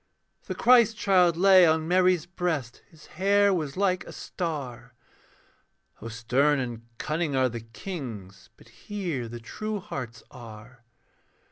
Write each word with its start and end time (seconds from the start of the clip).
The 0.47 0.55
Christ 0.55 0.97
child 0.97 1.37
lay 1.37 1.63
on 1.63 1.87
Mary's 1.87 2.25
breast, 2.25 2.81
His 2.89 3.05
hair 3.05 3.53
was 3.53 3.77
like 3.77 4.03
a 4.05 4.11
star. 4.11 4.95
(O 6.01 6.07
stern 6.07 6.57
and 6.57 6.87
cunning 6.97 7.35
are 7.35 7.49
the 7.49 7.59
kings, 7.61 8.49
But 8.57 8.69
here 8.69 9.29
the 9.29 9.39
true 9.39 9.79
hearts 9.79 10.23
are.) 10.31 10.83